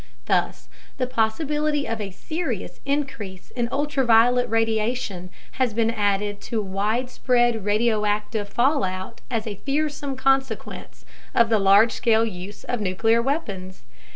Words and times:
Thus, 0.25 0.67
the 0.97 1.05
possibility 1.05 1.87
of 1.87 2.01
a 2.01 2.09
serious 2.09 2.79
increase 2.85 3.51
in 3.51 3.69
ultraviolet 3.71 4.49
radiation 4.49 5.29
has 5.61 5.75
been 5.75 5.91
added 5.91 6.41
to 6.49 6.59
widespread 6.59 7.63
radioactive 7.65 8.49
fallout 8.49 9.21
as 9.29 9.45
a 9.45 9.57
fearsome 9.57 10.15
consequence 10.15 11.05
of 11.35 11.49
the 11.49 11.59
large 11.59 11.91
scale 11.91 12.25
use 12.25 12.63
of 12.63 12.81
nuclear 12.81 13.21
weapons. 13.21 13.83